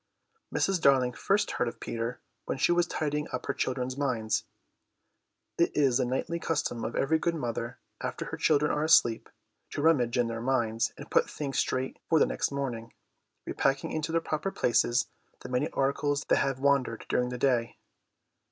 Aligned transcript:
Mrs. 0.51 0.81
Darling 0.81 1.13
first 1.13 1.51
heard 1.51 1.67
of 1.67 1.79
Peter 1.79 2.19
when 2.45 2.57
she 2.57 2.71
was 2.71 2.87
tidying 2.87 3.27
up 3.31 3.45
her 3.45 3.53
children's 3.53 3.95
minds. 3.95 4.45
It 5.59 5.77
is 5.77 5.97
the 5.99 6.05
nightly 6.05 6.39
custom 6.39 6.83
of 6.83 6.95
every 6.95 7.19
good 7.19 7.35
mother 7.35 7.77
after 8.01 8.25
her 8.25 8.37
children 8.37 8.71
are 8.71 8.83
asleep 8.83 9.29
to 9.69 9.81
rummage 9.83 10.17
in 10.17 10.25
their 10.25 10.41
minds 10.41 10.91
and 10.97 11.11
put 11.11 11.29
things 11.29 11.59
straight 11.59 11.99
for 12.09 12.17
next 12.25 12.51
morning, 12.51 12.95
repacking 13.45 13.91
into 13.91 14.11
their 14.11 14.21
proper 14.21 14.49
places 14.49 15.07
the 15.41 15.49
many 15.49 15.69
articles 15.69 16.23
that 16.29 16.37
have 16.37 16.57
wandered 16.59 17.05
during 17.07 17.29
the 17.29 17.37
day. 17.37 17.77